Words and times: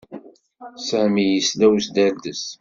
Sami 0.87 1.23
yesla 1.31 1.63
i 1.65 1.67
usderdez. 1.75 2.41